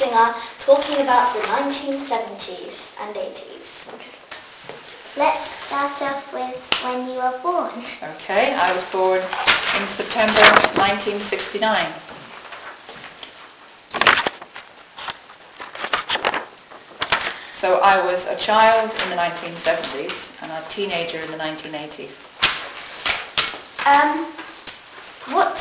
[0.00, 3.84] singer talking about the 1970s and 80s.
[5.14, 7.84] Let's start off with when you were born.
[8.14, 10.40] Okay, I was born in September
[10.80, 11.92] 1969.
[17.52, 22.16] So I was a child in the 1970s and a teenager in the 1980s.
[23.84, 24.24] Um,
[25.34, 25.58] what,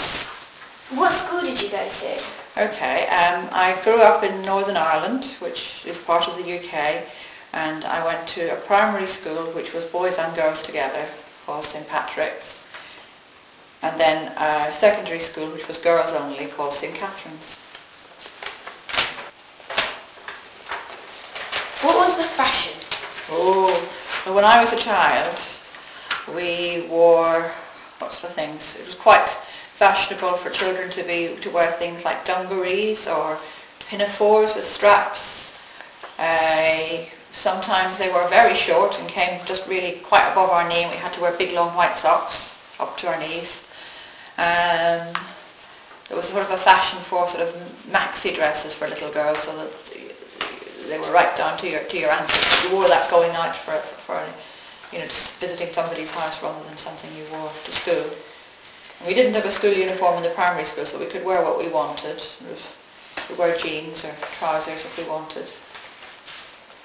[0.98, 2.39] what school did you go to?
[2.60, 7.06] Okay, um, I grew up in Northern Ireland, which is part of the UK,
[7.54, 11.06] and I went to a primary school which was boys and girls together,
[11.46, 12.62] called St Patrick's,
[13.82, 17.56] and then a secondary school which was girls only, called St Catherine's.
[21.82, 22.78] What was the fashion?
[23.32, 23.90] Oh,
[24.26, 25.40] well, when I was a child,
[26.36, 27.52] we wore,
[28.02, 28.76] lots of things?
[28.78, 29.30] It was quite
[29.80, 33.40] fashionable for children to be to wear things like dungarees or
[33.88, 35.54] pinafores with straps.
[36.20, 40.98] Uh, sometimes they were very short and came just really quite above our knee we
[40.98, 43.64] had to wear big long white socks up to our knees.
[44.38, 45.16] Um,
[46.10, 47.56] there was sort of a fashion for sort of
[47.90, 49.72] maxi dresses for little girls so that
[50.90, 52.64] they were right down to your to your ankles.
[52.66, 54.20] You wore that going out for, for
[54.92, 58.10] you know, just visiting somebody's house rather than something you wore to school.
[59.08, 61.58] We didn't have a school uniform in the primary school, so we could wear what
[61.58, 62.22] we wanted.
[63.30, 65.50] We wear jeans or trousers if we wanted.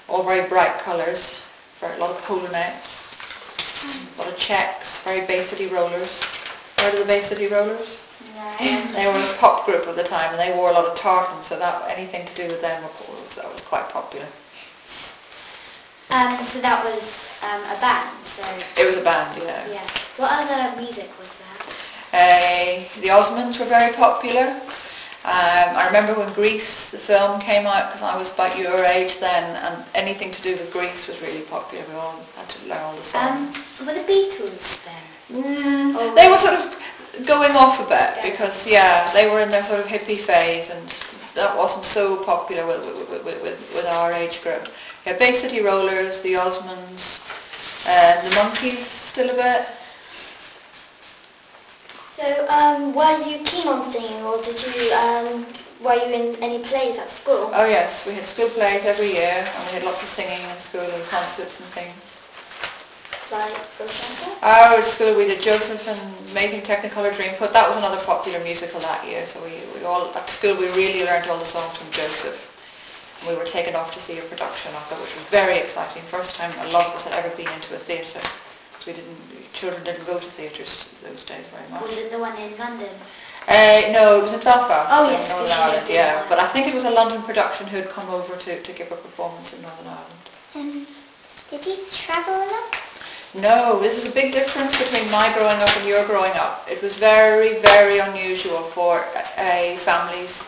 [0.07, 1.41] All very bright colours,
[1.81, 3.03] a lot of polo necks,
[4.15, 6.21] a lot of checks, very Bay City rollers.
[6.77, 7.99] Heard of the Bay City rollers?
[8.59, 11.45] They were a pop group at the time and they wore a lot of tartans,
[11.45, 14.25] so that anything to do with them was, that was quite popular.
[16.11, 18.43] Um, so that was um, a band, so...
[18.77, 19.67] It was a band, yeah.
[19.67, 19.87] Yeah.
[20.17, 21.44] What other music was there?
[22.15, 24.47] Uh, the Osmonds were very popular.
[25.25, 29.19] Um, I remember when Grease, the film, came out, because I was about your age
[29.19, 31.83] then, and anything to do with Grease was really popular.
[31.89, 33.57] We all had to learn all the Um, songs.
[33.85, 35.43] were the Beatles then?
[35.43, 38.29] Mm, they were sort of going off a bit Yeah.
[38.29, 40.87] because yeah, they were in their sort of hippie phase and
[41.33, 44.69] that wasn't so popular with, with, with, with, with our age group.
[45.05, 47.19] Yeah, Bay City Rollers, the Osmonds,
[47.89, 48.77] uh, the Monkees
[49.11, 49.67] still a bit.
[52.15, 55.45] So, um, were you keen on singing, or did you, um,
[55.83, 57.51] were you in any plays at school?
[57.51, 60.59] Oh yes, we had school plays every year and we had lots of singing in
[60.61, 61.91] school and concerts and things.
[63.31, 64.39] Like, for example?
[64.41, 65.99] Oh, at school we did Joseph and
[66.31, 67.51] Amazing Technicolor Dreamcoat.
[67.51, 69.25] That was another popular musical that year.
[69.25, 72.39] So we, we all, at school we really learned all the songs from Joseph.
[73.19, 76.03] And we were taken off to see a production of it, which was very exciting.
[76.03, 78.23] First time a lot of us had ever been into a theatre.
[78.85, 79.17] We didn't,
[79.53, 81.81] children didn't go to theatres those days very much.
[81.81, 82.89] Was it the one in London?
[83.47, 86.25] Uh, no, it was in Belfast, Oh, in yes, Northern Ireland, yeah.
[86.29, 88.91] But I think it was a London production who had come over to, to give
[88.91, 90.25] a performance in Northern Ireland.
[90.55, 90.87] Um,
[91.51, 92.75] did you travel a lot?
[93.35, 96.65] No, this is a big difference between my growing up and your growing up.
[96.69, 99.03] It was very, very unusual for
[99.37, 100.43] uh, families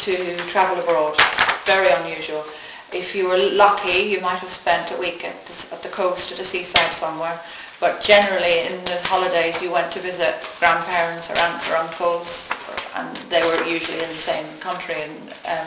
[0.00, 1.20] to travel abroad.
[1.66, 2.44] Very unusual.
[2.92, 6.32] If you were lucky, you might have spent a week at the, at the coast,
[6.32, 7.38] at a seaside somewhere.
[7.80, 12.50] But generally, in the holidays, you went to visit grandparents or aunts or uncles,
[12.94, 14.96] and they were usually in the same country.
[15.02, 15.66] And um,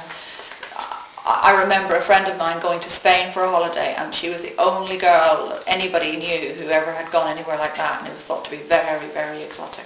[1.25, 4.41] I remember a friend of mine going to Spain for a holiday and she was
[4.41, 8.24] the only girl anybody knew who ever had gone anywhere like that and it was
[8.24, 9.85] thought to be very, very exotic.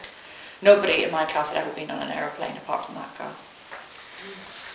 [0.63, 3.35] Nobody in my class had ever been on an aeroplane apart from that girl.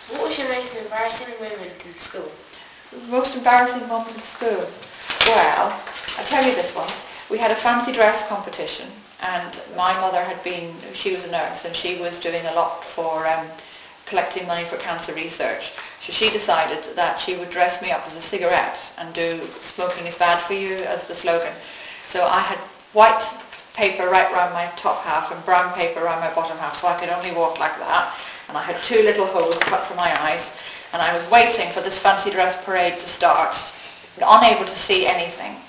[0.09, 2.31] What was your most embarrassing moment in school?
[3.09, 4.65] Most embarrassing moment at school?
[5.27, 5.81] Well,
[6.17, 6.87] I tell you this one.
[7.33, 8.87] We had a fancy dress competition
[9.19, 12.85] and my mother had been, she was a nurse and she was doing a lot
[12.85, 13.47] for um,
[14.05, 15.71] collecting money for cancer research.
[16.05, 20.05] So she decided that she would dress me up as a cigarette and do smoking
[20.05, 21.53] is bad for you as the slogan.
[22.07, 22.59] So I had
[22.93, 23.25] white
[23.73, 26.99] paper right round my top half and brown paper around my bottom half so I
[26.99, 28.15] could only walk like that.
[28.47, 30.55] And I had two little holes cut for my eyes
[30.93, 33.55] and I was waiting for this fancy dress parade to start,
[34.21, 35.62] unable to see anything.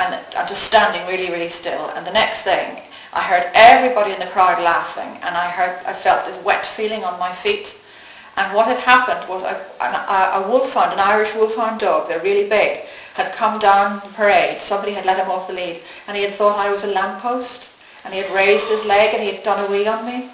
[0.00, 1.90] And I'm just standing really, really still.
[1.90, 2.80] And the next thing,
[3.12, 7.04] I heard everybody in the crowd laughing and I heard, I felt this wet feeling
[7.04, 7.76] on my feet.
[8.38, 12.48] And what had happened was a, a, a wolfhound, an Irish wolfhound dog, they're really
[12.48, 14.62] big, had come down the parade.
[14.62, 17.68] Somebody had let him off the lead and he had thought I was a lamppost
[18.04, 20.30] and he had raised his leg and he had done a wee on me.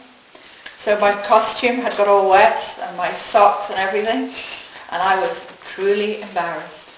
[0.79, 4.33] So my costume had got all wet and my socks and everything
[4.93, 6.91] and I was truly embarrassed.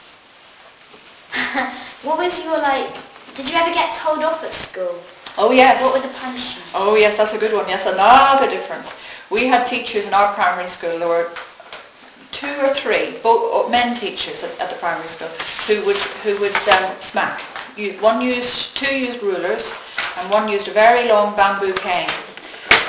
[2.03, 2.95] what was your, like,
[3.35, 5.03] did you ever get told off at school?
[5.39, 5.81] Oh yes.
[5.81, 6.71] What were the punishments?
[6.75, 7.69] Oh yes, that's a good one.
[7.69, 8.93] Yes, another difference.
[9.31, 10.99] We had teachers in our primary school.
[10.99, 11.31] There were
[12.33, 15.29] two or three both men teachers at, at the primary school
[15.67, 17.41] who would who would um, smack.
[17.77, 19.73] You, one used two used rulers
[20.19, 22.11] and one used a very long bamboo cane.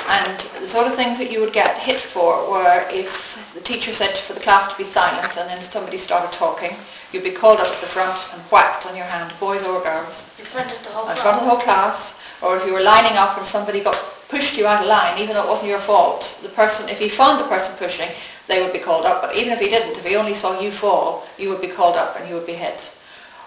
[0.08, 3.92] And the sort of things that you would get hit for were if the teacher
[3.92, 6.74] said for the class to be silent and then somebody started talking,
[7.12, 10.24] you'd be called up at the front and whacked on your hand, boys or girls,
[10.38, 11.22] In front of the whole in class.
[11.22, 12.14] front of the whole class.
[12.42, 13.96] Or if you were lining up and somebody got
[14.28, 17.08] pushed you out of line, even though it wasn't your fault, the person, if he
[17.08, 18.08] found the person pushing,
[18.46, 19.20] they would be called up.
[19.22, 21.96] But even if he didn't, if he only saw you fall, you would be called
[21.96, 22.90] up and you would be hit.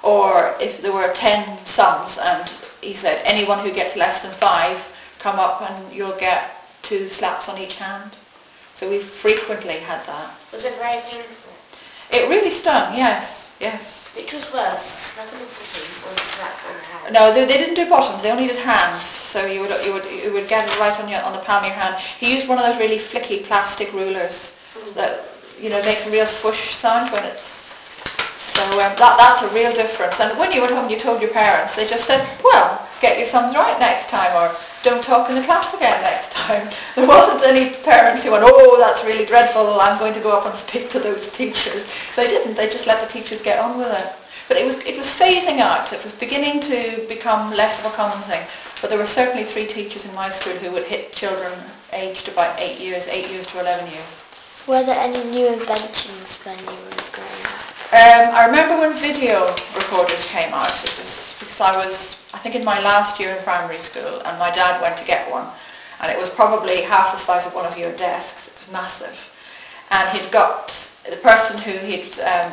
[0.04, 2.48] Or if there were 10 sums and
[2.82, 4.78] he said, anyone who gets less than five,
[5.20, 6.52] come up and you'll get
[6.82, 8.12] two slaps on each hand.
[8.76, 10.32] So we frequently had that.
[10.52, 11.54] Was it very painful?
[12.12, 14.10] It really stung, yes, yes.
[14.16, 16.22] Which was worse, the bottom or the
[16.70, 17.14] on the hand?
[17.14, 19.02] No, they, they didn't do bottoms, they only did hands.
[19.04, 21.64] So you would, you would, you would get it right on, your, on the palm
[21.64, 21.98] of your hand.
[22.20, 24.54] He used one of those really flicky plastic rulers
[24.94, 25.26] that,
[25.60, 27.66] you know, makes a real swoosh sound when it's...
[28.54, 30.20] So um, that, that's a real difference.
[30.20, 33.28] And when you went home you told your parents, they just said, well, get your
[33.28, 36.68] sums right next time or don't talk in the class again next time.
[36.96, 40.46] There wasn't any parents who went, oh, that's really dreadful, I'm going to go up
[40.46, 41.86] and speak to those teachers.
[42.16, 44.08] They didn't, they just let the teachers get on with it.
[44.48, 47.96] But it was, it was phasing out, it was beginning to become less of a
[47.96, 48.44] common thing.
[48.82, 51.54] But there were certainly three teachers in my school who would hit children
[51.92, 54.24] aged about eight years, eight years to 11 years.
[54.68, 57.74] Were there any new inventions when you were growing up?
[57.94, 62.66] Um, I remember when video recorders came out, it was because I was, think in
[62.66, 65.48] my last year in primary school, and my dad went to get one,
[66.02, 68.50] and it was probably half the size of one of your desks.
[68.50, 69.18] It was massive,
[69.92, 70.76] and he'd got
[71.10, 72.52] the person who he'd um,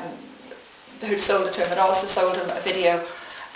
[1.01, 3.03] who'd sold it to him had also sold him a video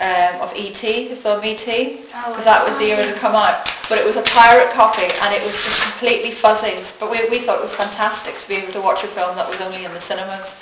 [0.01, 3.63] um, of E.T., the film E.T., because that was the year it had come out.
[3.87, 6.75] But it was a pirate copy, and it was just completely fuzzy.
[6.99, 9.47] But we, we thought it was fantastic to be able to watch a film that
[9.47, 10.57] was only in the cinemas.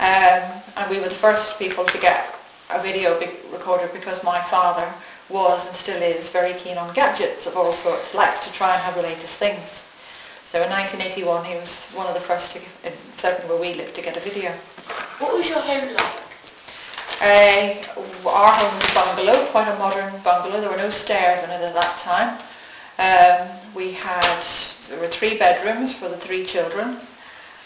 [0.00, 2.39] Um, and we were the first people to get
[2.72, 3.18] a video
[3.52, 4.92] recorder because my father
[5.28, 8.82] was and still is very keen on gadgets of all sorts, liked to try and
[8.82, 9.82] have the latest things.
[10.44, 13.94] So in 1981 he was one of the first, to, in, certainly where we lived,
[13.94, 14.50] to get a video.
[15.18, 16.20] What was your home like?
[17.22, 17.76] Uh,
[18.28, 20.60] our home was a bungalow, quite a modern bungalow.
[20.60, 22.38] There were no stairs in it at that time.
[22.98, 24.42] Um, we had,
[24.88, 26.96] there were three bedrooms for the three children,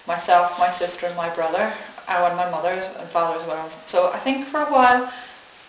[0.06, 1.72] myself, my sister and my brother,
[2.08, 3.68] and my mother and father as well.
[3.86, 5.12] So I think for a while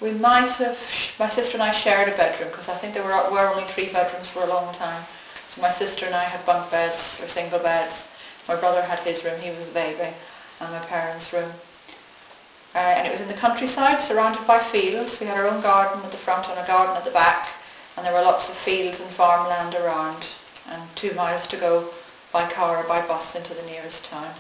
[0.02, 0.78] we might have,
[1.20, 3.88] my sister and I shared a bedroom because I think there were, were only three
[3.88, 5.04] bedrooms for a long time.
[5.50, 8.08] So my sister and I had bunk beds or single beds.
[8.48, 10.14] My brother had his room, he was a baby,
[10.60, 11.52] and my parents' room.
[12.76, 15.20] Uh, and it was in the countryside, surrounded by fields.
[15.20, 17.48] We had our own garden at the front and a garden at the back,
[17.96, 20.26] and there were lots of fields and farmland around,
[20.70, 21.90] and two miles to go
[22.34, 24.34] by car or by bus into the nearest town.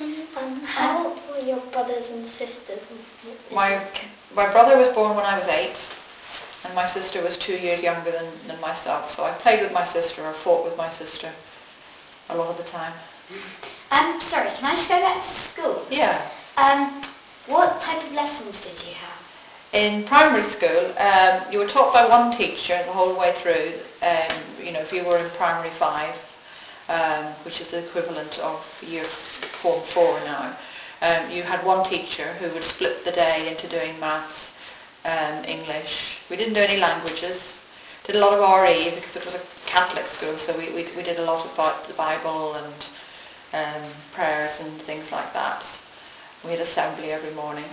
[0.00, 2.80] Um, how old were your brothers and sisters?
[3.52, 3.82] My,
[4.36, 5.76] my brother was born when I was eight,
[6.64, 9.84] and my sister was two years younger than, than myself, so I played with my
[9.84, 11.30] sister or fought with my sister
[12.30, 12.92] a lot of the time.
[13.90, 15.86] Um, sorry, can I just go back to school?
[15.90, 16.22] Yeah.
[16.56, 17.02] Um,
[17.46, 19.18] what type of lessons did you have?
[19.72, 23.72] In primary school, um, you were taught by one teacher the whole way through.
[24.06, 26.14] Um, you know, if you were in primary five,
[26.88, 30.56] um, which is the equivalent of year form four now,
[31.02, 34.52] um, you had one teacher who would split the day into doing maths,
[35.04, 36.18] um, English.
[36.28, 37.60] We didn't do any languages.
[38.04, 41.02] Did a lot of RE because it was a Catholic school, so we, we, we
[41.02, 42.74] did a lot about the Bible and
[43.52, 45.64] um, prayers and things like that.
[46.44, 47.64] We had assembly every morning.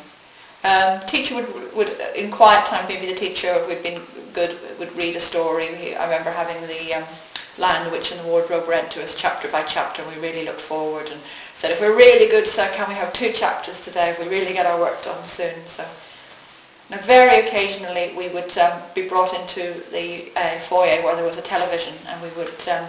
[0.64, 4.02] Um, teacher would, would, in quiet time, maybe the teacher who'd been
[4.34, 5.96] good would read a story.
[5.96, 7.04] I remember having the um,
[7.58, 10.44] Lion, the Witch and the Wardrobe read to us chapter by chapter and we really
[10.46, 11.20] looked forward and
[11.54, 14.54] said, if we're really good, sir, can we have two chapters today if we really
[14.54, 15.56] get our work done soon?
[15.68, 15.86] So,
[16.90, 21.38] now very occasionally we would um, be brought into the uh, foyer where there was
[21.38, 22.86] a television and we would, um,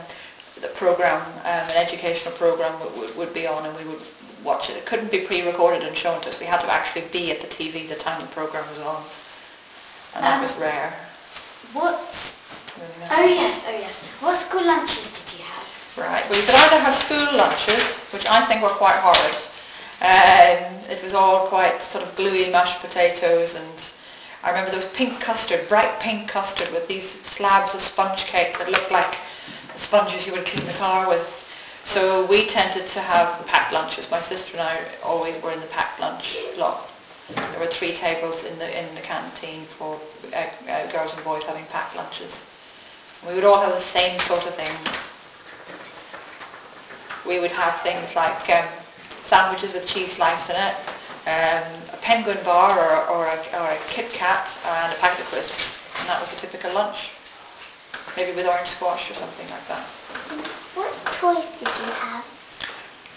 [0.60, 4.02] the program, um, an educational program would, would, would be on and we would
[4.44, 4.76] watch it.
[4.76, 6.40] It couldn't be pre-recorded and shown to us.
[6.40, 9.02] We had to actually be at the TV the time the program was on.
[10.14, 10.92] And that Um, was rare.
[11.72, 12.35] What?
[13.10, 13.98] Oh yes, oh yes.
[14.20, 15.98] What school lunches did you have?
[15.98, 16.28] Right.
[16.30, 19.36] We could either have school lunches, which I think were quite horrid.
[20.02, 23.66] Um, it was all quite sort of gluey mashed potatoes and
[24.42, 28.70] I remember those pink custard, bright pink custard with these slabs of sponge cake that
[28.70, 29.16] looked like
[29.72, 31.42] the sponges you would clean the car with.
[31.84, 34.10] So we tended to have packed lunches.
[34.10, 36.90] My sister and I always were in the packed lunch lot.
[37.34, 39.98] There were three tables in the in the canteen for
[40.32, 42.42] uh, uh, girls and boys having packed lunches.
[43.26, 45.06] We would all have the same sort of things
[47.26, 48.68] we would have things like um,
[49.20, 50.76] sandwiches with cheese slice in it,
[51.26, 55.26] um, a penguin bar or, or, a, or a Kit Kat and a packet of
[55.26, 55.76] crisps.
[55.98, 57.10] And that was a typical lunch.
[58.16, 59.82] Maybe with orange squash or something like that.
[60.74, 62.24] What toys did you have?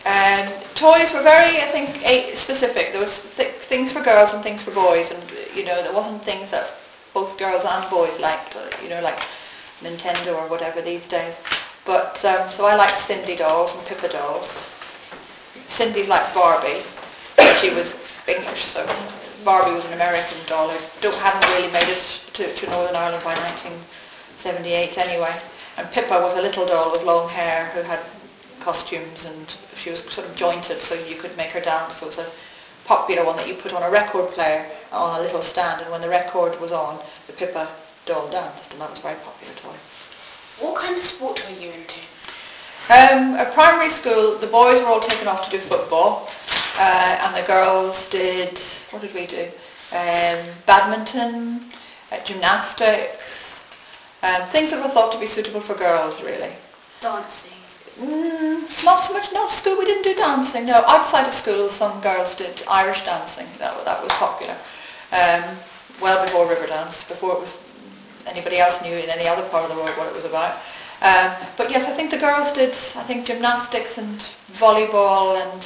[0.06, 1.89] Um, toys were very, I think,
[2.36, 2.91] specific.
[2.91, 6.24] There was th- things for girls and things for boys, and you know, there wasn't
[6.24, 6.74] things that
[7.13, 8.58] both girls and boys liked.
[8.82, 9.22] You know, like
[9.81, 11.39] Nintendo or whatever these days.
[11.86, 14.69] But um, so I liked Sindy dolls and Pippa dolls.
[15.67, 16.81] Sindy's liked Barbie.
[17.62, 17.95] She was
[18.27, 18.86] English, so
[19.45, 20.69] Barbie was an American doll.
[20.69, 25.33] I don't hadn't really made it to, to Northern Ireland by 1978 anyway.
[25.77, 28.00] And Pippa was a little doll with long hair who had
[28.59, 32.01] costumes and she was sort of jointed so you could make her dance.
[32.01, 32.27] It was a
[32.86, 36.01] popular one that you put on a record player on a little stand and when
[36.01, 37.69] the record was on, the Pippa
[38.06, 39.75] doll danced and that was a very popular toy.
[40.60, 42.00] What kind of sport were you into?
[42.89, 46.27] Um, at primary school, the boys were all taken off to do football,
[46.79, 48.58] uh, and the girls did,
[48.89, 49.44] what did we do?
[49.91, 51.62] Um, badminton,
[52.12, 53.63] uh, gymnastics,
[54.24, 56.51] um, things that were thought to be suitable for girls, really.
[57.00, 57.51] Dancing.
[58.00, 60.84] Mm, not so much, not school, we didn't do dancing, no.
[60.88, 64.58] Outside of school, some girls did Irish dancing, that, that was popular.
[65.12, 65.44] Um,
[66.01, 67.53] well before Riverdance, before it was
[68.29, 70.57] anybody else knew in any other part of the world what it was about.
[71.01, 74.19] Um, but yes, I think the girls did, I think gymnastics and
[74.53, 75.65] volleyball and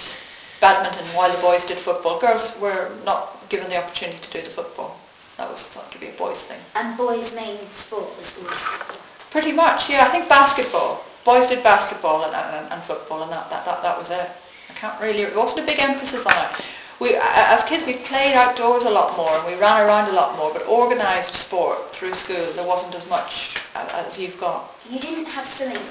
[0.61, 2.19] badminton while the boys did football.
[2.19, 4.99] Girls were not given the opportunity to do the football.
[5.37, 6.59] That was thought to be a boys' thing.
[6.75, 8.97] And boys' main sport was always football.
[9.31, 10.05] Pretty much, yeah.
[10.05, 11.03] I think basketball.
[11.25, 14.29] Boys did basketball and, and, and football and that, that, that, that was it.
[14.69, 16.61] I can't really, there wasn't a big emphasis on it.
[16.99, 20.37] We, as kids, we played outdoors a lot more and we ran around a lot
[20.37, 24.75] more, but organised sport through school, there wasn't as much as you've got.
[24.89, 25.81] You didn't have swimming.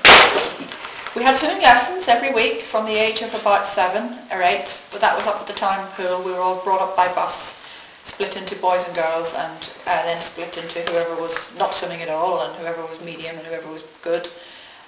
[1.15, 5.01] We had swimming lessons every week from the age of about seven or eight, but
[5.03, 6.23] that was up at the town pool.
[6.23, 7.55] We were all brought up by bus,
[8.05, 12.09] split into boys and girls, and uh, then split into whoever was not swimming at
[12.09, 14.29] all and whoever was medium and whoever was good.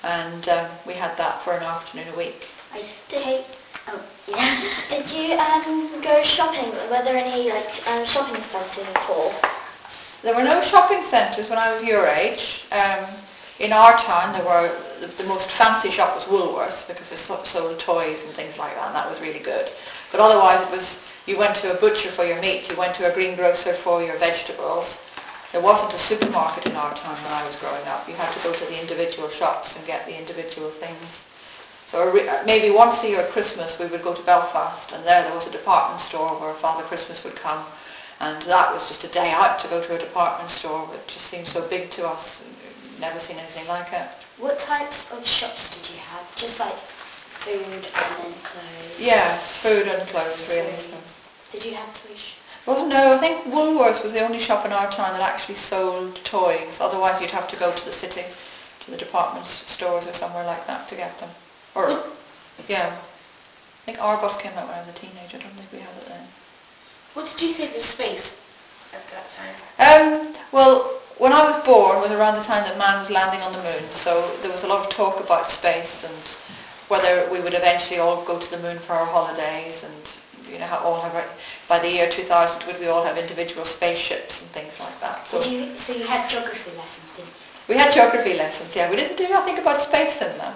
[0.02, 2.46] And um, we had that for an afternoon a week.
[2.72, 3.44] I did.
[3.88, 4.60] Oh, yeah.
[4.88, 6.70] Did you um, go shopping?
[6.90, 9.32] Were there any like um, shopping centres at all?
[10.22, 12.64] There were no shopping centres when I was your age.
[12.72, 13.04] Um,
[13.60, 17.78] in our town, there were the, the most fancy shop was Woolworths because they sold
[17.78, 19.70] toys and things like that, and that was really good.
[20.10, 23.10] But otherwise, it was you went to a butcher for your meat, you went to
[23.10, 25.00] a greengrocer for your vegetables.
[25.52, 28.08] There wasn't a supermarket in our town when I was growing up.
[28.08, 31.24] You had to go to the individual shops and get the individual things.
[31.94, 35.22] So uh, maybe once a year at Christmas we would go to Belfast and there
[35.22, 37.64] there was a department store where Father Christmas would come
[38.18, 40.90] and that was just a day out to go to a department store.
[40.92, 42.42] It just seemed so big to us.
[42.98, 44.08] Never seen anything like it.
[44.38, 46.26] What types of shops did you have?
[46.34, 47.84] Just like food and
[48.18, 48.98] then clothes?
[48.98, 50.74] Yeah, food and clothes really.
[50.74, 50.96] So.
[51.52, 52.34] Did you have toy sh-
[52.66, 56.16] Well, no, I think Woolworths was the only shop in our town that actually sold
[56.24, 56.78] toys.
[56.80, 58.24] Otherwise you'd have to go to the city,
[58.80, 61.30] to the department stores or somewhere like that to get them.
[61.74, 62.02] Or,
[62.68, 62.94] yeah.
[62.94, 65.36] I think Argos came out when I was a teenager.
[65.36, 66.26] I don't think we had it then.
[67.14, 68.40] What did you think of space
[68.92, 69.54] at that time?
[69.78, 73.52] Um, well, when I was born was around the time that man was landing on
[73.52, 76.14] the moon, so there was a lot of talk about space and
[76.88, 80.66] whether we would eventually all go to the moon for our holidays and you know
[80.66, 81.14] how all have
[81.68, 85.26] by the year 2000 would we all have individual spaceships and things like that.
[85.26, 85.76] So Did you?
[85.78, 87.34] So you had geography lessons, didn't you?
[87.68, 88.90] we had geography lessons, yeah.
[88.90, 90.54] We didn't do nothing about space in them.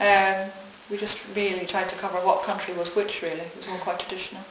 [0.00, 0.50] Um,
[0.90, 3.40] we just really tried to cover what country was which really.
[3.40, 4.42] It was all quite traditional.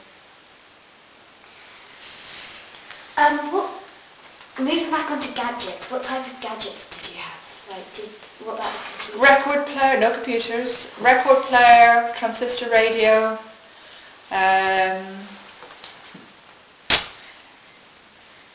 [3.18, 3.72] Um, what?
[4.60, 5.90] Moving back onto gadgets.
[5.90, 7.38] What type of gadgets did you have?
[7.70, 8.10] Like, did
[8.46, 8.74] what about?
[9.20, 10.92] Record player, no computers.
[11.02, 13.38] Record player, transistor radio,
[14.32, 15.06] um,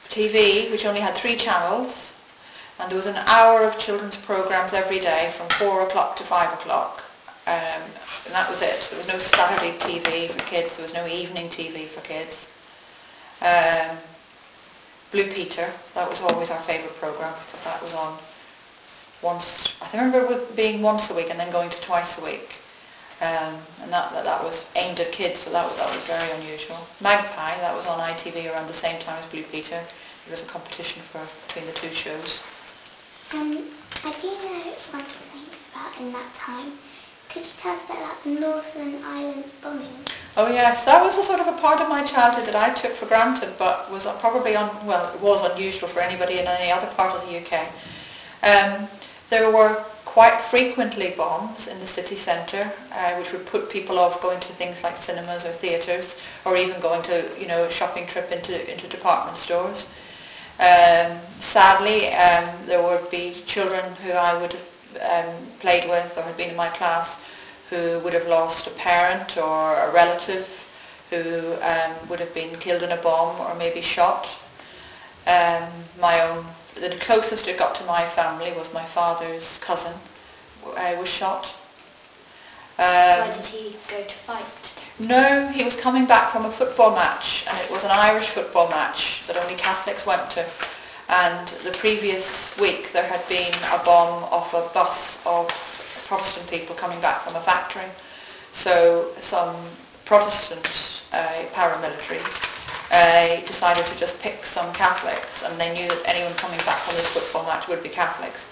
[0.08, 2.12] TV, which only had three channels,
[2.82, 6.52] and there was an hour of children's programs every day from four o'clock to five
[6.52, 7.02] o'clock,
[7.46, 7.54] um,
[8.26, 8.88] and that was it.
[8.90, 10.76] There was no Saturday TV for kids.
[10.76, 12.50] There was no evening TV for kids.
[13.40, 13.96] Um,
[15.12, 18.18] Blue Peter, that was always our favourite program because that was on
[19.22, 22.56] once, I remember it being once a week and then going to twice a week.
[23.20, 26.28] Um, and that, that, that was aimed at kids, so that was, that was very
[26.40, 26.78] unusual.
[27.00, 29.80] Magpie, that was on ITV around the same time as Blue Peter.
[30.26, 32.42] There was a competition for between the two shows.
[33.34, 33.64] Um,
[34.04, 36.72] I do know one thing about in that time.
[37.30, 39.88] Could you tell us about that Northern Ireland bombing?
[40.36, 42.92] Oh yes, that was a sort of a part of my childhood that I took
[42.92, 46.88] for granted, but was probably on well, it was unusual for anybody in any other
[46.88, 47.68] part of the UK.
[48.42, 48.86] Um,
[49.30, 54.20] there were quite frequently bombs in the city centre, uh, which would put people off
[54.20, 58.06] going to things like cinemas or theatres, or even going to, you know, a shopping
[58.06, 59.88] trip into, into department stores.
[60.62, 66.23] Um, sadly, um, there would be children who I would have um, played with or
[66.23, 67.19] had been in my class
[67.71, 70.47] who would have lost a parent or a relative
[71.11, 74.28] who um, would have been killed in a bomb or maybe shot.
[75.26, 75.64] Um,
[76.00, 79.95] my own, the closest it got to my family was my father's cousin
[80.66, 81.47] uh, was shot.
[82.76, 84.71] Why Um, did he go to fight?
[84.99, 88.68] No, he was coming back from a football match, and it was an Irish football
[88.68, 90.44] match that only Catholics went to.
[91.08, 95.49] And the previous week there had been a bomb off a bus of
[96.06, 97.88] Protestant people coming back from a factory.
[98.52, 99.56] So some
[100.04, 102.37] Protestant uh, paramilitaries
[102.92, 106.96] uh, decided to just pick some Catholics, and they knew that anyone coming back from
[106.96, 108.46] this football match would be Catholics.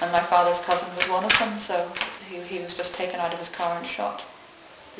[0.00, 1.90] And my father's cousin was one of them, so
[2.28, 4.24] he, he was just taken out of his car and shot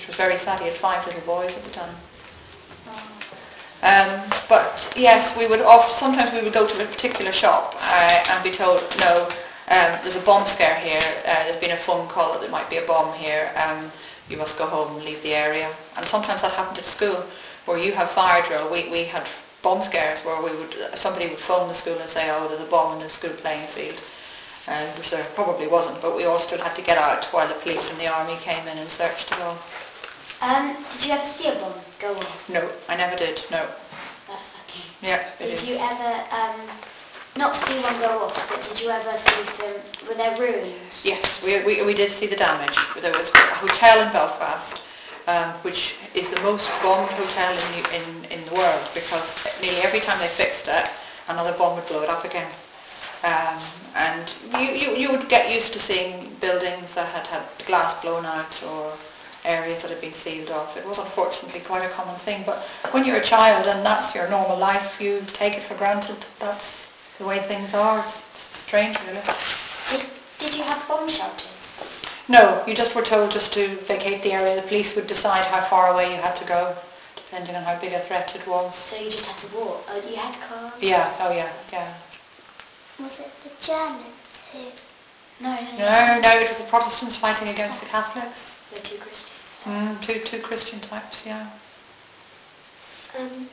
[0.01, 0.61] which was very sad.
[0.61, 1.95] He had five little boys at the time.
[3.83, 8.25] Um, but yes, we would often, sometimes we would go to a particular shop uh,
[8.31, 9.29] and be told, no,
[9.69, 12.69] um, there's a bomb scare here, uh, there's been a phone call that there might
[12.69, 13.91] be a bomb here, um,
[14.29, 15.71] you must go home and leave the area.
[15.97, 17.25] And sometimes that happened at school,
[17.67, 19.27] where you have fire drill, we, we had
[19.63, 22.71] bomb scares where we would, somebody would phone the school and say, oh, there's a
[22.71, 24.03] bomb in the school playing field.
[24.69, 27.55] Uh, which there probably wasn't, but we all still had to get out while the
[27.55, 29.59] police and the army came in and searched it all.
[30.43, 32.49] Um, did you ever see a bomb go off?
[32.49, 33.67] No, I never did, no.
[34.27, 34.81] That's lucky.
[35.03, 35.69] Yeah, it Did is.
[35.69, 36.61] you ever, um,
[37.37, 41.01] not see one go off, but did you ever see some, were there ruins?
[41.05, 42.77] Yes, we, we, we did see the damage.
[43.01, 44.83] There was a hotel in Belfast,
[45.27, 49.81] um, which is the most bombed hotel in, the- in, in the world because nearly
[49.81, 50.89] every time they fixed it,
[51.29, 52.51] another bomb would blow it up again.
[53.23, 53.61] Um,
[53.95, 58.25] and you, you, you would get used to seeing buildings that had had glass blown
[58.25, 58.93] out or
[59.45, 60.77] areas that had been sealed off.
[60.77, 62.59] It was unfortunately quite a common thing, but
[62.93, 66.17] when you're a child and that's your normal life, you take it for granted.
[66.21, 68.01] that That's the way things are.
[68.01, 69.23] It's, it's strange, really.
[69.91, 70.07] Did,
[70.39, 71.47] did you have bomb shelters?
[72.29, 74.55] No, you just were told just to vacate the area.
[74.55, 76.77] The police would decide how far away you had to go,
[77.17, 78.75] depending on how big a threat it was.
[78.75, 79.85] So you just had to walk?
[79.91, 80.73] Oh, you had cars?
[80.81, 81.93] Yeah, oh yeah, yeah.
[83.01, 84.59] Was it the Germans who...
[85.43, 85.79] No, no, no.
[85.79, 88.60] No, no, it was the Protestants fighting against the Catholics.
[88.71, 89.37] They're too Christian.
[89.65, 91.49] Mm, two, two Christian types, yeah.
[93.19, 93.49] Um,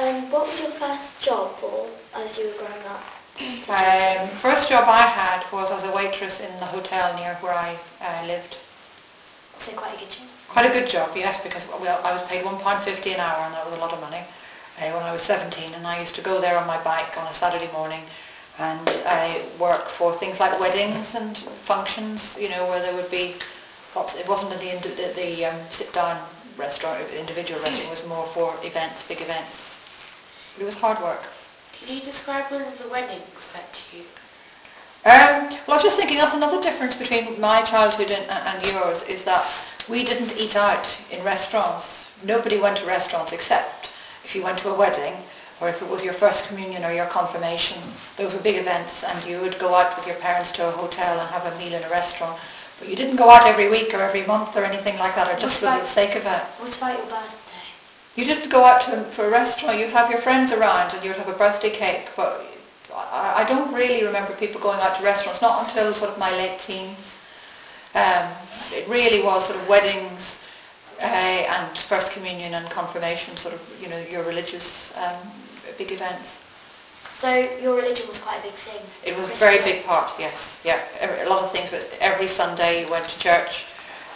[0.00, 3.04] um, what was your first job or as you were growing up?
[3.68, 7.76] Um, first job I had was as a waitress in the hotel near where I
[8.00, 8.56] uh, lived.
[9.58, 10.26] So quite a good job.
[10.48, 13.64] Quite a good job, yes, because well, I was paid £1.50 an hour and that
[13.64, 14.22] was a lot of money
[14.78, 17.26] uh, when I was 17 and I used to go there on my bike on
[17.26, 18.02] a Saturday morning
[18.58, 23.36] and I work for things like weddings and functions, you know, where there would be,
[23.94, 26.20] lots- it wasn't in the, indi- the, the um, sit-down
[26.56, 29.68] restaurant, individual restaurant, it was more for events, big events.
[30.54, 31.22] But it was hard work.
[31.72, 34.04] Can you describe one of the weddings that you...
[35.04, 39.02] Um, well, I was just thinking that's another difference between my childhood and, and yours
[39.04, 39.44] is that
[39.88, 42.06] we didn't eat out in restaurants.
[42.24, 43.88] Nobody went to restaurants except
[44.24, 45.14] if you went to a wedding
[45.60, 47.82] or if it was your first communion or your confirmation.
[48.16, 51.18] Those were big events and you would go out with your parents to a hotel
[51.18, 52.38] and have a meal in a restaurant.
[52.82, 55.38] But you didn't go out every week or every month or anything like that or
[55.38, 56.42] just for the sake of it.
[56.58, 57.62] What about your birthday?
[58.16, 61.14] You didn't go out to, for a restaurant, you'd have your friends around and you'd
[61.14, 62.44] have a birthday cake, but
[62.92, 66.32] I, I don't really remember people going out to restaurants, not until sort of my
[66.32, 67.16] late teens.
[67.94, 68.28] Um,
[68.72, 70.40] it really was sort of weddings
[71.00, 75.22] uh, and first communion and confirmation, sort of, you know, your religious um,
[75.78, 76.41] big events.
[77.22, 77.30] So
[77.62, 78.82] your religion was quite a big thing?
[79.04, 80.82] It was a very big part, yes, yeah.
[81.24, 83.66] A lot of things, but every Sunday you went to church.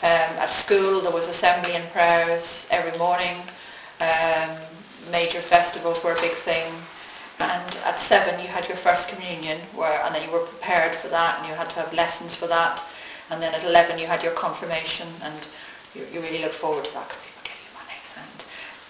[0.03, 3.37] Um, at school there was assembly and prayers every morning.
[4.01, 4.51] Um,
[5.13, 6.73] major festivals were a big thing.
[7.39, 11.07] And at seven you had your first communion, where, and then you were prepared for
[11.07, 12.83] that, and you had to have lessons for that.
[13.31, 15.47] And then at 11 you had your confirmation, and
[15.95, 17.99] you, you really looked forward to that because people gave you money.
[18.19, 18.45] And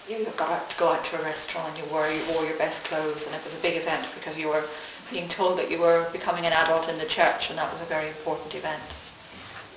[0.09, 2.83] you got to go out to a restaurant, and you wore, you wore your best
[2.85, 4.63] clothes, and it was a big event because you were
[5.11, 7.85] being told that you were becoming an adult in the church, and that was a
[7.85, 8.81] very important event.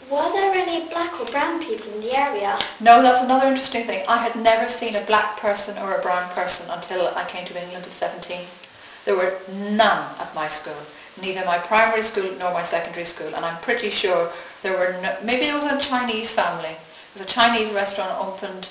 [0.09, 2.59] Were there any black or brown people in the area?
[2.81, 4.05] No, that's another interesting thing.
[4.09, 7.63] I had never seen a black person or a brown person until I came to
[7.63, 8.41] England at 17.
[9.05, 10.77] There were none at my school,
[11.21, 14.31] neither my primary school nor my secondary school, and I'm pretty sure
[14.63, 16.75] there were no, maybe there was a Chinese family.
[17.15, 18.69] There was a Chinese restaurant opened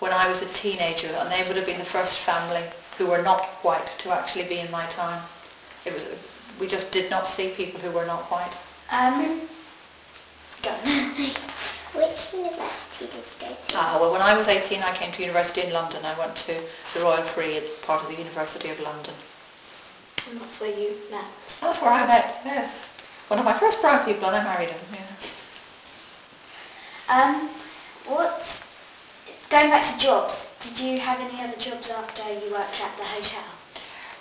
[0.00, 2.62] when I was a teenager, and they would have been the first family
[2.98, 5.22] who were not white to actually be in my town.
[5.84, 6.06] It was,
[6.60, 8.52] we just did not see people who were not white.
[8.92, 9.40] Um,
[10.62, 10.70] Go.
[11.94, 13.76] Which university did you go to?
[13.76, 16.02] Ah, well, when I was 18, I came to university in London.
[16.04, 16.58] I went to
[16.94, 19.12] the Royal Free, part of the University of London.
[20.30, 21.26] And that's where you met.
[21.60, 22.82] That's where I met, yes.
[23.28, 25.00] One of my first brown people, and I married him, yeah.
[27.10, 27.50] Um,
[28.06, 28.63] what,
[29.50, 33.04] going back to jobs, did you have any other jobs after you worked at the
[33.04, 33.44] hotel?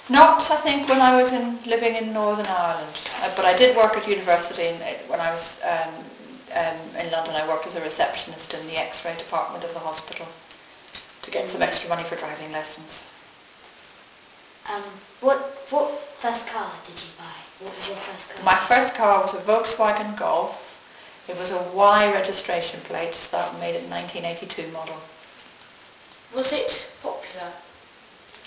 [0.10, 3.76] Not, I think, when I was in living in Northern Ireland, uh, but I did
[3.78, 4.76] work at university in,
[5.08, 5.94] when I was um,
[6.56, 7.36] um, in London.
[7.36, 10.28] I worked as a receptionist in the X-ray department of the hospital
[11.22, 13.02] to get some extra money for driving lessons.
[14.70, 14.84] Um,
[15.22, 15.38] what,
[15.70, 17.66] what first car did you buy?
[17.66, 18.46] What was your first car?
[18.46, 20.63] My first car was a Volkswagen Golf.
[21.28, 24.98] It was a Y registration plate, so that made it 1982 model.
[26.36, 27.52] Was it popular?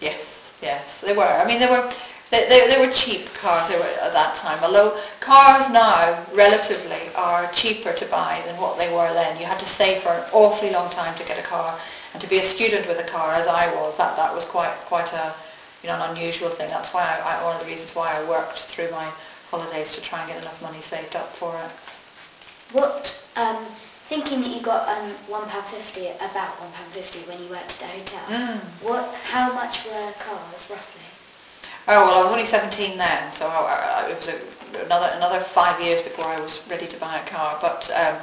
[0.01, 1.25] Yes, yes, they were.
[1.25, 1.91] I mean, they were
[2.31, 4.59] they, they, they were cheap cars they were at that time.
[4.63, 9.39] Although cars now, relatively, are cheaper to buy than what they were then.
[9.39, 11.79] You had to save for an awfully long time to get a car,
[12.13, 14.75] and to be a student with a car, as I was, that that was quite
[14.87, 15.33] quite a
[15.83, 16.69] you know an unusual thing.
[16.69, 19.09] That's why I, I one of the reasons why I worked through my
[19.51, 21.71] holidays to try and get enough money saved up for it.
[22.73, 23.65] What, um,
[24.05, 26.59] thinking that you got um, £1.50, about
[26.95, 28.59] £1.50 when you worked at the hotel, Mm.
[28.83, 31.03] what, how much were cars roughly?
[31.89, 35.39] Oh well, I was only 17 then, so I, I, it was a, another another
[35.39, 37.59] five years before I was ready to buy a car.
[37.61, 38.17] But um,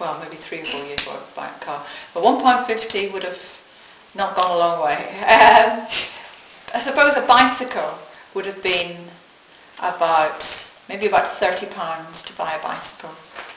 [0.00, 1.84] well, maybe three or four years before I could buy a car.
[2.14, 3.38] But 1.50 would have
[4.14, 4.96] not gone a long way.
[5.20, 5.86] Um,
[6.74, 7.98] I suppose a bicycle
[8.34, 8.96] would have been
[9.80, 10.42] about
[10.88, 13.10] maybe about 30 pounds to buy a bicycle.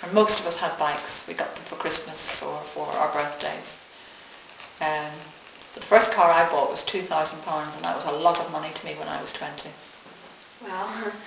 [0.03, 1.25] And most of us had bikes.
[1.27, 3.77] We got them for Christmas or for our birthdays.
[4.79, 5.11] Um,
[5.75, 8.85] the first car I bought was £2,000 and that was a lot of money to
[8.85, 9.69] me when I was 20.
[10.67, 11.11] Wow.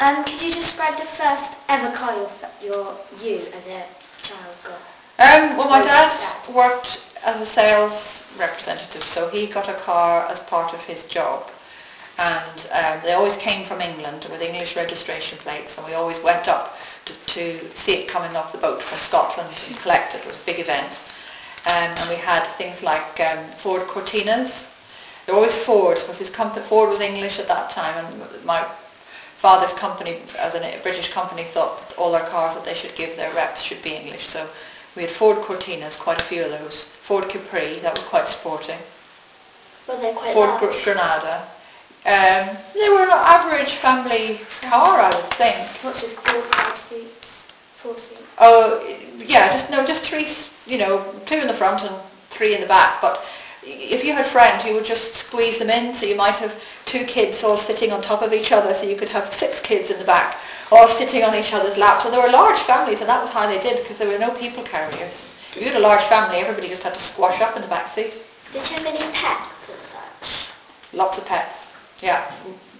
[0.00, 2.30] Um, could you describe the first ever car your,
[2.60, 3.84] your you as a
[4.22, 4.80] child got?
[5.20, 6.54] Um, well, my dad dad.
[6.54, 11.48] worked as a sales representative, so he got a car as part of his job.
[12.16, 16.46] And um, they always came from England with English registration plates, and we always went
[16.46, 20.20] up to, to see it coming off the boat from Scotland and collect it.
[20.20, 20.92] It was a big event.
[21.66, 24.70] Um, and we had things like um, Ford Cortinas.
[25.26, 28.64] They were always Fords, because his company, Ford was English at that time, and my
[29.38, 33.32] father's company, as a British company, thought all their cars that they should give their
[33.34, 34.26] reps should be English.
[34.26, 34.46] So
[34.94, 36.84] we had Ford Cortinas, quite a few of those.
[36.84, 38.78] Ford Capri, that was quite sporting.
[39.88, 40.84] Well, they're quite Ford large.
[40.84, 41.48] Granada.
[42.06, 45.68] Um, they were an average family car, I would think.
[45.82, 47.46] What's with four, five seats?
[47.76, 48.20] Four seats?
[48.38, 48.84] Oh,
[49.16, 50.28] yeah, just no, just three,
[50.66, 51.94] you know, two in the front and
[52.28, 53.00] three in the back.
[53.00, 53.24] But
[53.62, 55.94] if you had friends, you would just squeeze them in.
[55.94, 58.96] So you might have two kids all sitting on top of each other, so you
[58.96, 60.36] could have six kids in the back,
[60.70, 62.04] all sitting on each other's laps.
[62.04, 64.32] And there were large families, and that was how they did, because there were no
[64.32, 65.26] people carriers.
[65.52, 67.88] If you had a large family, everybody just had to squash up in the back
[67.88, 68.22] seat.
[68.52, 70.50] Did you have any pets as such?
[70.92, 71.63] Lots of pets.
[72.02, 72.30] Yeah.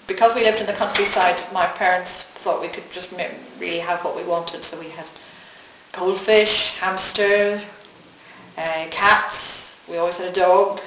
[0.07, 3.11] Because we lived in the countryside, my parents thought we could just
[3.59, 4.63] really have what we wanted.
[4.63, 5.07] So we had
[5.93, 7.61] goldfish, hamster,
[8.59, 9.77] uh, cats.
[9.89, 10.81] We always had a dog.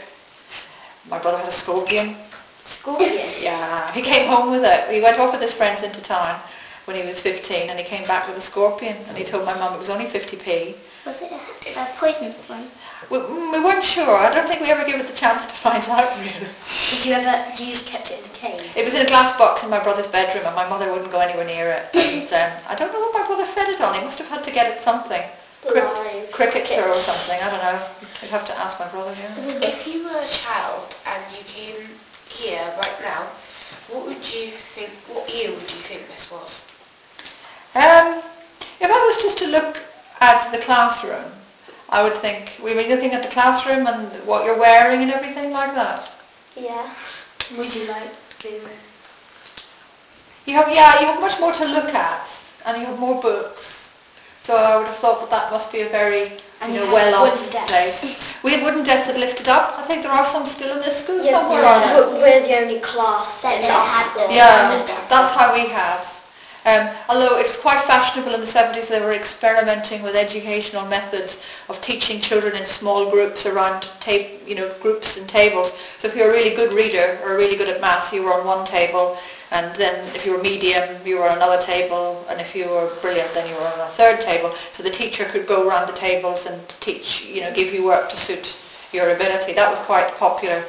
[1.10, 2.16] My brother had a scorpion.
[2.66, 3.12] Scorpion?
[3.42, 3.92] Yeah.
[3.94, 4.94] He came home with it.
[4.94, 6.40] He went off with his friends into town
[6.86, 9.54] when he was 15 and he came back with a scorpion and he told my
[9.54, 10.76] mum it was only 50p.
[11.06, 12.68] Was it a, a poisonous one?
[13.10, 14.18] We, we weren't sure.
[14.18, 16.50] I don't think we ever gave it the chance to find out really.
[16.90, 18.76] Did you ever, you just kept it in a cage?
[18.76, 21.20] It was in a glass box in my brother's bedroom and my mother wouldn't go
[21.20, 21.90] anywhere near it.
[22.28, 23.94] And um, I don't know what my brother fed it on.
[23.94, 25.22] He must have had to get it something.
[26.32, 27.40] Cricket or something.
[27.42, 27.80] I don't know.
[28.22, 29.60] You'd have to ask my brother, yeah.
[29.62, 31.88] If you were a child and you came
[32.30, 33.28] here right now,
[33.90, 36.66] what would you think, what year would you think this was?
[37.76, 38.22] Um,
[38.80, 39.80] if I was just to look
[40.20, 41.32] at the classroom,
[41.90, 45.52] I would think, we were looking at the classroom and what you're wearing and everything
[45.52, 46.12] like that.
[46.56, 46.94] Yeah.
[47.58, 48.50] Would you like to?
[50.46, 52.28] You have, yeah, you have much more to look at
[52.66, 53.90] and you have more books.
[54.44, 56.94] So I would have thought that that must be a very, And you you know,
[56.94, 58.38] well-off wooden place.
[58.44, 59.78] We had wooden desks that lifted up.
[59.78, 62.22] I think there are some still in this school Yeah, somewhere, yeah, aren't there?
[62.22, 64.32] we're the only class That in they our had them.
[64.32, 66.17] Yeah, that's how we have.
[66.68, 71.42] Um, although it was quite fashionable in the 70s, they were experimenting with educational methods
[71.70, 75.72] of teaching children in small groups around, ta- you know, groups and tables.
[75.98, 78.46] So if you're a really good reader or really good at maths, you were on
[78.46, 79.18] one table,
[79.52, 82.92] and then if you were medium, you were on another table, and if you were
[83.02, 84.54] brilliant, then you were on a third table.
[84.74, 88.10] So the teacher could go around the tables and teach, you know, give you work
[88.10, 88.58] to suit
[88.92, 89.54] your ability.
[89.54, 90.66] That was quite popular,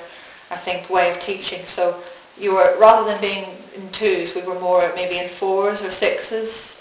[0.52, 1.66] I think, way of teaching.
[1.66, 2.00] So
[2.38, 6.75] you were, rather than being in twos, we were more maybe in fours or sixes.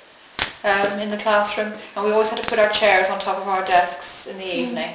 [0.64, 3.48] um, in the classroom, and we always had to put our chairs on top of
[3.48, 4.94] our desks in the evening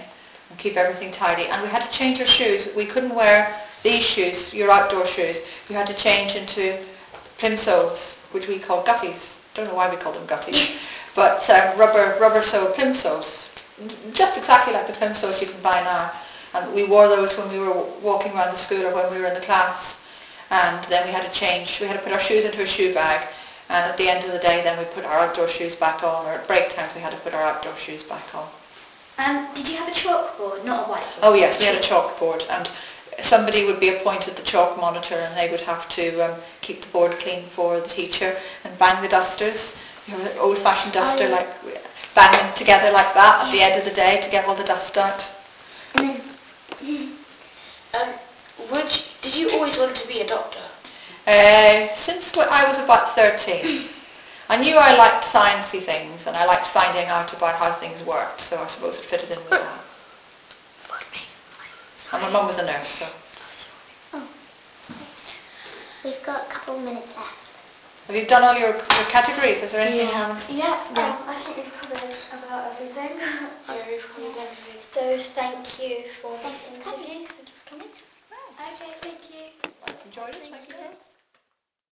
[0.51, 1.45] and keep everything tidy.
[1.47, 2.69] And we had to change our shoes.
[2.77, 5.39] We couldn't wear these shoes, your outdoor shoes.
[5.69, 6.79] You had to change into
[7.39, 9.39] plimsolls, which we call gutties.
[9.55, 10.77] Don't know why we call them gutties,
[11.15, 13.49] but um, rubber rubber sole plimsolls,
[14.13, 16.11] just exactly like the plimsolls you can buy now.
[16.55, 19.27] And we wore those when we were walking around the school or when we were
[19.27, 20.02] in the class.
[20.53, 21.81] And then we had to change.
[21.81, 23.27] We had to put our shoes into a shoe bag.
[23.69, 26.27] And at the end of the day, then we put our outdoor shoes back on.
[26.27, 28.47] Or at break times, we had to put our outdoor shoes back on.
[29.19, 31.19] Um, did you have a chalkboard, not a whiteboard?
[31.23, 32.71] Oh yes, we had a chalkboard and
[33.21, 36.89] somebody would be appointed the chalk monitor and they would have to um, keep the
[36.89, 41.29] board clean for the teacher and bang the dusters, you know, an old-fashioned duster Oh,
[41.29, 41.35] yeah.
[41.37, 44.55] like bang them together like that at the end of the day to get all
[44.55, 45.25] the dust out.
[45.95, 46.09] And
[46.81, 47.13] then
[47.95, 48.09] Um,
[48.73, 50.59] would did you always want to be a doctor?
[51.27, 53.85] Uh, since when I was about 13,
[54.51, 58.41] I knew I liked sciencey things and I liked finding out about how things worked,
[58.41, 59.79] so I suppose it fitted in with that.
[62.13, 63.07] And my mum was a nurse, so.
[66.05, 67.39] we've got a couple of minutes left.
[68.09, 69.63] Have you done all your, your categories?
[69.63, 70.27] Is there anything you Yeah.
[70.27, 70.57] haven't?
[70.57, 71.17] Yeah, Yeah.
[71.17, 73.17] um, I think we've covered about everything.
[73.69, 74.81] Yeah, we've covered everything.
[74.93, 77.42] so thank you for this Thanks
[78.63, 78.93] for coming.
[78.95, 79.01] interview.
[79.03, 79.91] Thank you for coming.
[79.91, 80.07] Okay, thank you.
[80.07, 80.51] Enjoyed it?
[80.51, 81.12] Thank you.